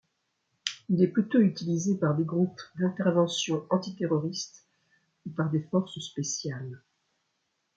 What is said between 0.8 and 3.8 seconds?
Il est plutôt utilisé par des groupes d'intervention